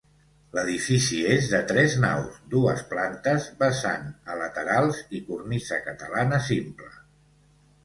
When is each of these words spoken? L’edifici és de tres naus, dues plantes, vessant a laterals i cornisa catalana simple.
L’edifici 0.57 1.19
és 1.33 1.49
de 1.51 1.59
tres 1.71 1.97
naus, 2.05 2.39
dues 2.55 2.81
plantes, 2.95 3.47
vessant 3.61 4.09
a 4.33 4.39
laterals 4.41 5.05
i 5.21 5.25
cornisa 5.31 5.81
catalana 5.87 6.43
simple. 6.51 6.93